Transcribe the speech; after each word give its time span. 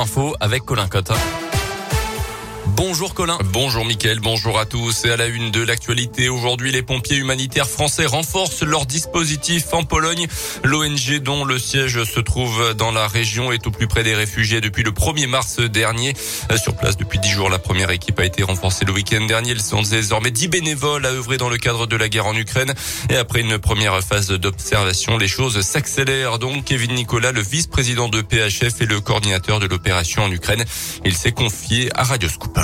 Info 0.00 0.36
avec 0.38 0.64
Colin 0.64 0.86
Cotte. 0.86 1.47
Bonjour 2.78 3.12
Colin. 3.12 3.36
Bonjour 3.46 3.84
Mickaël, 3.84 4.20
bonjour 4.20 4.56
à 4.56 4.64
tous. 4.64 5.04
Et 5.04 5.10
à 5.10 5.16
la 5.16 5.26
une 5.26 5.50
de 5.50 5.60
l'actualité, 5.60 6.28
aujourd'hui, 6.28 6.70
les 6.70 6.82
pompiers 6.82 7.16
humanitaires 7.16 7.68
français 7.68 8.06
renforcent 8.06 8.62
leur 8.62 8.86
dispositif 8.86 9.74
en 9.74 9.82
Pologne. 9.82 10.28
L'ONG 10.62 11.18
dont 11.20 11.44
le 11.44 11.58
siège 11.58 12.04
se 12.04 12.20
trouve 12.20 12.74
dans 12.74 12.92
la 12.92 13.08
région 13.08 13.50
est 13.50 13.66
au 13.66 13.72
plus 13.72 13.88
près 13.88 14.04
des 14.04 14.14
réfugiés 14.14 14.60
depuis 14.60 14.84
le 14.84 14.92
1er 14.92 15.26
mars 15.26 15.58
dernier. 15.58 16.14
Sur 16.56 16.76
place 16.76 16.96
depuis 16.96 17.18
10 17.18 17.28
jours, 17.28 17.50
la 17.50 17.58
première 17.58 17.90
équipe 17.90 18.20
a 18.20 18.24
été 18.24 18.44
renforcée 18.44 18.84
le 18.84 18.92
week-end 18.92 19.26
dernier. 19.26 19.50
Ils 19.50 19.60
sont 19.60 19.82
désormais 19.82 20.30
10 20.30 20.46
bénévoles 20.46 21.04
à 21.04 21.08
œuvrer 21.08 21.36
dans 21.36 21.48
le 21.48 21.56
cadre 21.56 21.88
de 21.88 21.96
la 21.96 22.08
guerre 22.08 22.26
en 22.26 22.36
Ukraine. 22.36 22.72
Et 23.10 23.16
après 23.16 23.40
une 23.40 23.58
première 23.58 24.00
phase 24.04 24.28
d'observation, 24.28 25.18
les 25.18 25.26
choses 25.26 25.60
s'accélèrent. 25.62 26.38
Donc, 26.38 26.66
Kevin 26.66 26.94
Nicolas, 26.94 27.32
le 27.32 27.42
vice-président 27.42 28.08
de 28.08 28.22
PHF 28.22 28.82
et 28.82 28.86
le 28.86 29.00
coordinateur 29.00 29.58
de 29.58 29.66
l'opération 29.66 30.22
en 30.22 30.30
Ukraine, 30.30 30.64
il 31.04 31.16
s'est 31.16 31.32
confié 31.32 31.90
à 31.96 32.04
Radio 32.04 32.28
Scoop. 32.28 32.56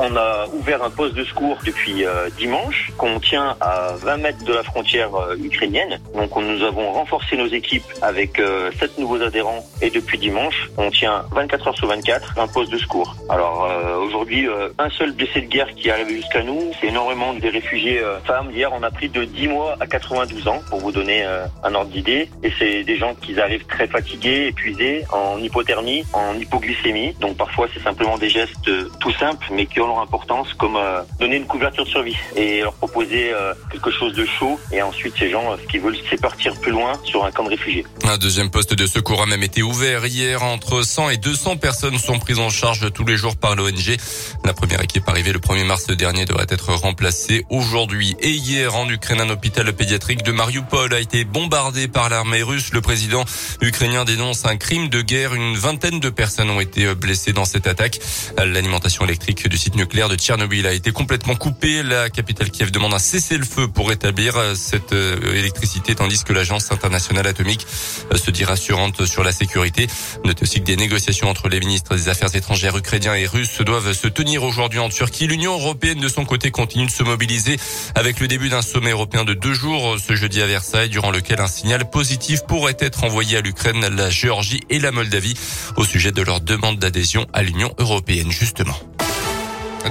On 0.00 0.14
a 0.14 0.46
ouvert 0.52 0.84
un 0.84 0.90
poste 0.90 1.14
de 1.14 1.24
secours 1.24 1.58
depuis 1.66 2.06
euh, 2.06 2.30
dimanche 2.38 2.92
qu'on 2.96 3.18
tient 3.18 3.56
à 3.60 3.94
20 3.96 4.16
mètres 4.18 4.44
de 4.44 4.52
la 4.52 4.62
frontière 4.62 5.12
euh, 5.16 5.34
ukrainienne. 5.42 5.98
Donc 6.14 6.36
nous 6.36 6.62
avons 6.62 6.92
renforcé 6.92 7.36
nos 7.36 7.48
équipes 7.48 7.82
avec 8.00 8.38
euh, 8.38 8.70
7 8.78 8.96
nouveaux 8.98 9.20
adhérents 9.20 9.66
et 9.82 9.90
depuis 9.90 10.16
dimanche, 10.16 10.70
on 10.76 10.92
tient 10.92 11.24
24 11.32 11.66
heures 11.66 11.76
sur 11.76 11.88
24 11.88 12.38
un 12.38 12.46
poste 12.46 12.70
de 12.70 12.78
secours. 12.78 13.16
Alors 13.28 13.64
euh, 13.64 13.96
aujourd'hui, 13.96 14.46
un 14.78 14.90
seul 14.90 15.10
blessé 15.12 15.40
de 15.40 15.46
guerre 15.46 15.74
qui 15.74 15.90
arrive 15.90 16.08
jusqu'à 16.10 16.44
nous, 16.44 16.70
c'est 16.80 16.86
énormément 16.86 17.34
des 17.34 17.48
réfugiés 17.48 18.00
femmes. 18.24 18.52
Hier, 18.52 18.70
on 18.72 18.84
a 18.84 18.92
pris 18.92 19.08
de 19.08 19.24
10 19.24 19.48
mois 19.48 19.74
à 19.80 19.86
92 19.88 20.46
ans 20.46 20.60
pour 20.70 20.78
vous 20.78 20.92
donner 20.92 21.24
un 21.24 21.74
ordre 21.74 21.90
d'idée. 21.90 22.30
Et 22.44 22.52
c'est 22.58 22.84
des 22.84 22.96
gens 22.96 23.14
qui 23.16 23.38
arrivent 23.40 23.66
très 23.66 23.88
fatigués, 23.88 24.46
épuisés, 24.48 25.04
en 25.10 25.38
hypothermie, 25.38 26.04
en 26.12 26.34
hypoglycémie. 26.34 27.14
Donc 27.20 27.36
parfois, 27.36 27.66
c'est 27.74 27.82
simplement 27.82 28.16
des 28.16 28.28
gestes 28.28 28.70
tout 29.00 29.12
simples, 29.12 29.46
mais 29.50 29.66
qui 29.66 29.80
ont 29.80 29.87
leur 29.88 30.00
importance, 30.00 30.54
comme 30.54 30.76
euh, 30.76 31.02
donner 31.18 31.36
une 31.36 31.46
couverture 31.46 31.84
de 31.84 31.88
survie 31.88 32.16
et 32.36 32.60
leur 32.60 32.74
proposer 32.74 33.32
euh, 33.32 33.54
quelque 33.70 33.90
chose 33.90 34.14
de 34.14 34.24
chaud. 34.24 34.58
Et 34.72 34.82
ensuite, 34.82 35.14
ces 35.18 35.30
gens, 35.30 35.52
euh, 35.52 35.56
ce 35.60 35.66
qu'ils 35.68 35.80
veulent, 35.80 35.96
c'est 36.08 36.20
partir 36.20 36.54
plus 36.60 36.72
loin 36.72 36.92
sur 37.04 37.24
un 37.24 37.30
camp 37.30 37.44
de 37.44 37.50
réfugiés. 37.50 37.84
Un 38.04 38.18
deuxième 38.18 38.50
poste 38.50 38.74
de 38.74 38.86
secours 38.86 39.22
a 39.22 39.26
même 39.26 39.42
été 39.42 39.62
ouvert 39.62 40.06
hier. 40.06 40.42
Entre 40.42 40.82
100 40.82 41.10
et 41.10 41.16
200 41.16 41.56
personnes 41.56 41.98
sont 41.98 42.18
prises 42.18 42.38
en 42.38 42.50
charge 42.50 42.92
tous 42.92 43.04
les 43.04 43.16
jours 43.16 43.36
par 43.36 43.56
l'ONG. 43.56 43.96
La 44.44 44.52
première 44.52 44.82
équipe 44.82 45.08
arrivée 45.08 45.32
le 45.32 45.40
1er 45.40 45.64
mars 45.64 45.86
dernier 45.88 46.24
devrait 46.24 46.46
être 46.48 46.72
remplacée 46.74 47.44
aujourd'hui. 47.50 48.16
Et 48.20 48.30
hier, 48.30 48.76
en 48.76 48.88
Ukraine, 48.88 49.20
un 49.20 49.30
hôpital 49.30 49.72
pédiatrique 49.72 50.22
de 50.22 50.32
Mariupol 50.32 50.94
a 50.94 51.00
été 51.00 51.24
bombardé 51.24 51.88
par 51.88 52.08
l'armée 52.08 52.42
russe. 52.42 52.72
Le 52.72 52.80
président 52.80 53.24
ukrainien 53.60 54.04
dénonce 54.04 54.44
un 54.44 54.56
crime 54.56 54.88
de 54.88 55.02
guerre. 55.02 55.34
Une 55.34 55.56
vingtaine 55.56 56.00
de 56.00 56.10
personnes 56.10 56.50
ont 56.50 56.60
été 56.60 56.94
blessées 56.94 57.32
dans 57.32 57.44
cette 57.44 57.66
attaque. 57.66 57.98
L'alimentation 58.36 59.04
électrique 59.04 59.48
du 59.48 59.56
site 59.68 59.76
nucléaire 59.76 60.08
de 60.08 60.16
Tchernobyl 60.16 60.66
a 60.66 60.72
été 60.72 60.92
complètement 60.92 61.34
coupée. 61.34 61.82
La 61.82 62.08
capitale 62.08 62.50
Kiev 62.50 62.70
demande 62.70 62.94
un 62.94 62.98
cessez-le-feu 62.98 63.68
pour 63.68 63.90
rétablir 63.90 64.34
euh, 64.38 64.54
cette 64.54 64.94
euh, 64.94 65.34
électricité, 65.34 65.94
tandis 65.94 66.24
que 66.24 66.32
l'agence 66.32 66.72
internationale 66.72 67.26
atomique 67.26 67.66
euh, 68.10 68.16
se 68.16 68.30
dit 68.30 68.44
rassurante 68.44 69.04
sur 69.04 69.22
la 69.22 69.30
sécurité. 69.30 69.86
Notez 70.24 70.44
aussi 70.44 70.60
que 70.60 70.64
des 70.64 70.76
négociations 70.76 71.28
entre 71.28 71.50
les 71.50 71.60
ministres 71.60 71.94
des 71.94 72.08
Affaires 72.08 72.34
étrangères 72.34 72.78
ukrainiens 72.78 73.14
et 73.14 73.26
russes 73.26 73.60
doivent 73.60 73.92
se 73.92 74.08
tenir 74.08 74.42
aujourd'hui 74.42 74.78
en 74.78 74.88
Turquie. 74.88 75.26
L'Union 75.26 75.52
européenne, 75.52 76.00
de 76.00 76.08
son 76.08 76.24
côté, 76.24 76.50
continue 76.50 76.86
de 76.86 76.90
se 76.90 77.02
mobiliser 77.02 77.58
avec 77.94 78.20
le 78.20 78.28
début 78.28 78.48
d'un 78.48 78.62
sommet 78.62 78.92
européen 78.92 79.26
de 79.26 79.34
deux 79.34 79.52
jours 79.52 79.98
ce 79.98 80.16
jeudi 80.16 80.40
à 80.40 80.46
Versailles, 80.46 80.88
durant 80.88 81.10
lequel 81.10 81.40
un 81.40 81.46
signal 81.46 81.90
positif 81.90 82.40
pourrait 82.48 82.76
être 82.78 83.04
envoyé 83.04 83.36
à 83.36 83.42
l'Ukraine, 83.42 83.86
la 83.86 84.08
Géorgie 84.08 84.62
et 84.70 84.78
la 84.78 84.92
Moldavie 84.92 85.34
au 85.76 85.84
sujet 85.84 86.12
de 86.12 86.22
leur 86.22 86.40
demande 86.40 86.78
d'adhésion 86.78 87.26
à 87.34 87.42
l'Union 87.42 87.74
européenne, 87.78 88.30
justement. 88.30 88.78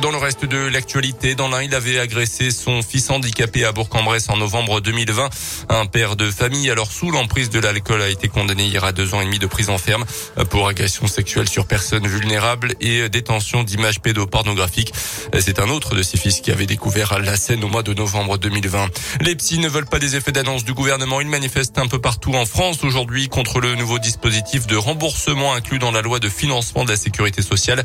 Dans 0.02 0.12
le 0.12 0.18
reste 0.18 0.46
de 0.46 0.58
l'actualité, 0.58 1.34
dans 1.34 1.48
l'un, 1.48 1.64
il 1.64 1.74
avait 1.74 1.98
agressé 1.98 2.52
son 2.52 2.84
fils 2.84 3.10
handicapé 3.10 3.66
à 3.66 3.72
Bourg-en-Bresse 3.72 4.30
en 4.30 4.38
novembre 4.38 4.80
2020. 4.80 5.30
Un 5.70 5.86
père 5.88 6.16
de 6.16 6.30
famille, 6.30 6.70
alors 6.70 6.92
sous 6.92 7.10
l'emprise 7.10 7.50
de 7.50 7.60
l'alcool, 7.60 8.04
a 8.04 8.10
été 8.10 8.28
condamné 8.28 8.66
hier 8.66 8.84
à 8.84 8.92
deux 8.92 9.16
ans 9.16 9.22
et 9.22 9.26
demi 9.26 9.40
de 9.40 9.48
prison 9.48 9.80
ferme 9.80 10.06
pour 10.52 10.68
agression 10.68 11.08
sexuelle 11.08 11.50
sur 11.50 11.66
personnes 11.66 12.06
vulnérables 12.06 12.76
et 12.80 13.10
détention 13.10 13.64
d'images 13.64 14.00
pédopornographiques. 14.00 14.94
C'est 15.40 15.60
un 15.60 15.70
autre 15.70 15.96
de 15.96 16.04
ses 16.04 16.18
fils 16.18 16.42
qui 16.42 16.52
avait 16.52 16.68
découvert 16.68 17.18
la 17.20 17.36
scène 17.36 17.64
au 17.64 17.68
mois 17.68 17.84
de 17.84 17.94
novembre 17.96 18.38
2020. 18.38 18.90
Les 19.22 19.36
psys 19.36 19.58
ne 19.58 19.68
veulent 19.68 19.88
pas 19.88 20.00
des 20.00 20.16
effets 20.16 20.32
d'annonce 20.32 20.64
du 20.64 20.74
gouvernement. 20.74 21.22
Ils 21.22 21.28
manifestent 21.28 21.80
un 21.80 21.88
peu 21.88 22.00
partout 22.00 22.36
en 22.36 22.46
France 22.46 22.84
aujourd'hui 22.84 23.30
contre 23.30 23.60
le 23.60 23.74
nouveau 23.74 23.98
dispositif 23.98 24.68
de 24.68 24.76
remboursement 24.76 25.54
inclus 25.54 25.80
dans 25.80 25.92
la 25.92 26.02
loi 26.04 26.20
de 26.20 26.30
financement 26.30 26.86
de 26.86 26.92
la 26.92 26.98
sécurité 26.98 27.42
sociale. 27.42 27.84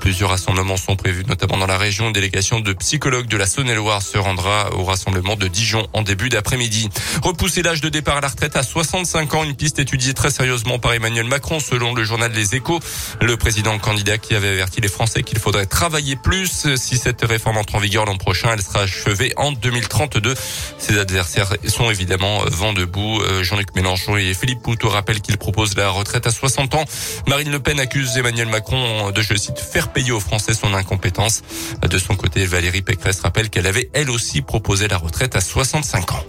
Plusieurs 0.00 0.30
rassemblements 0.30 0.76
sont 0.76 0.96
prévus, 0.96 1.24
notamment 1.24 1.45
pendant 1.46 1.66
la 1.66 1.78
région. 1.78 2.06
Une 2.06 2.12
délégation 2.12 2.60
de 2.60 2.72
psychologues 2.72 3.26
de 3.26 3.36
la 3.36 3.46
Saône-et-Loire 3.46 4.02
se 4.02 4.18
rendra 4.18 4.72
au 4.74 4.84
rassemblement 4.84 5.36
de 5.36 5.48
Dijon 5.48 5.86
en 5.92 6.02
début 6.02 6.28
d'après-midi. 6.28 6.88
Repousser 7.22 7.62
l'âge 7.62 7.80
de 7.80 7.88
départ 7.88 8.18
à 8.18 8.20
la 8.20 8.28
retraite 8.28 8.56
à 8.56 8.62
65 8.62 9.34
ans, 9.34 9.44
une 9.44 9.54
piste 9.54 9.78
étudiée 9.78 10.14
très 10.14 10.30
sérieusement 10.30 10.78
par 10.78 10.92
Emmanuel 10.92 11.26
Macron 11.26 11.60
selon 11.60 11.94
le 11.94 12.04
journal 12.04 12.32
Les 12.32 12.54
Échos. 12.54 12.80
Le 13.20 13.36
président 13.36 13.78
candidat 13.78 14.18
qui 14.18 14.34
avait 14.34 14.48
averti 14.48 14.80
les 14.80 14.88
Français 14.88 15.22
qu'il 15.22 15.38
faudrait 15.38 15.66
travailler 15.66 16.16
plus 16.16 16.76
si 16.76 16.98
cette 16.98 17.22
réforme 17.22 17.56
entre 17.56 17.74
en 17.74 17.78
vigueur 17.78 18.04
l'an 18.04 18.16
prochain, 18.16 18.50
elle 18.52 18.62
sera 18.62 18.80
achevée 18.80 19.32
en 19.36 19.52
2032. 19.52 20.34
Ses 20.78 20.98
adversaires 20.98 21.52
sont 21.68 21.90
évidemment 21.90 22.40
vent 22.46 22.72
debout. 22.72 23.20
Euh, 23.20 23.42
Jean-Luc 23.42 23.74
Mélenchon 23.74 24.16
et 24.16 24.34
Philippe 24.34 24.62
Poutou 24.62 24.88
rappellent 24.88 25.20
qu'ils 25.20 25.38
proposent 25.38 25.76
la 25.76 25.90
retraite 25.90 26.26
à 26.26 26.30
60 26.30 26.74
ans. 26.74 26.84
Marine 27.26 27.50
Le 27.50 27.60
Pen 27.60 27.80
accuse 27.80 28.16
Emmanuel 28.16 28.48
Macron 28.48 29.10
de, 29.10 29.22
je 29.22 29.34
cite, 29.34 29.58
faire 29.58 29.88
payer 29.88 30.12
aux 30.12 30.20
Français 30.20 30.54
son 30.54 30.74
incompétence. 30.74 31.35
De 31.82 31.98
son 31.98 32.16
côté, 32.16 32.44
Valérie 32.44 32.82
Pécresse 32.82 33.20
rappelle 33.20 33.50
qu'elle 33.50 33.66
avait 33.66 33.90
elle 33.92 34.10
aussi 34.10 34.42
proposé 34.42 34.88
la 34.88 34.98
retraite 34.98 35.36
à 35.36 35.40
65 35.40 36.12
ans. 36.12 36.24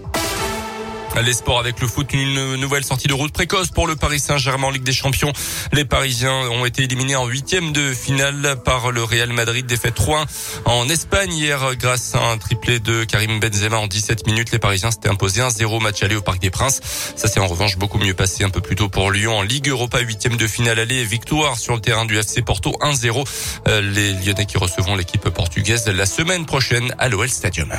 Les 1.24 1.34
sports 1.34 1.60
avec 1.60 1.82
le 1.82 1.88
foot, 1.88 2.14
une 2.14 2.56
nouvelle 2.58 2.84
sortie 2.84 3.08
de 3.08 3.14
route 3.14 3.32
précoce 3.32 3.70
pour 3.70 3.88
le 3.88 3.96
Paris 3.96 4.20
Saint-Germain 4.20 4.68
en 4.68 4.70
Ligue 4.70 4.84
des 4.84 4.94
Champions. 4.94 5.34
Les 5.74 5.84
Parisiens 5.84 6.48
ont 6.52 6.64
été 6.64 6.84
éliminés 6.84 7.16
en 7.16 7.26
huitième 7.26 7.72
de 7.72 7.92
finale 7.92 8.58
par 8.64 8.92
le 8.92 9.04
Real 9.04 9.34
Madrid, 9.34 9.66
défaite 9.66 9.96
3 9.96 10.26
en 10.66 10.88
Espagne 10.90 11.34
hier 11.34 11.76
grâce 11.76 12.14
à 12.14 12.20
un 12.20 12.38
triplé 12.38 12.80
de 12.80 13.04
Karim 13.04 13.40
Benzema 13.40 13.78
en 13.78 13.88
17 13.88 14.28
minutes. 14.28 14.52
Les 14.52 14.60
Parisiens 14.60 14.92
s'étaient 14.92 15.10
imposés 15.10 15.42
un 15.42 15.50
0 15.50 15.80
match 15.80 16.04
aller 16.04 16.16
au 16.16 16.22
Parc 16.22 16.40
des 16.40 16.52
Princes. 16.52 16.82
Ça 17.16 17.28
s'est 17.28 17.40
en 17.40 17.48
revanche 17.48 17.78
beaucoup 17.78 17.98
mieux 17.98 18.14
passé 18.14 18.44
un 18.44 18.50
peu 18.50 18.62
plus 18.62 18.76
tôt 18.76 18.88
pour 18.88 19.12
Lyon 19.12 19.40
en 19.40 19.42
Ligue 19.42 19.70
Europa, 19.70 20.00
huitième 20.00 20.38
de 20.38 20.46
finale 20.46 20.78
aller 20.78 21.04
victoire 21.04 21.58
sur 21.58 21.74
le 21.74 21.82
terrain 21.82 22.06
du 22.06 22.16
FC 22.16 22.44
Porto 22.44 22.78
1-0. 22.82 23.28
Euh, 23.68 23.82
les 23.82 24.14
Lyonnais 24.14 24.46
qui 24.46 24.58
recevront 24.60 24.96
l'équipe 24.96 25.28
portugaise 25.30 25.88
la 25.88 26.06
semaine 26.06 26.46
prochaine 26.46 26.94
à 27.00 27.10
l'OL 27.10 27.28
Stadium. 27.28 27.74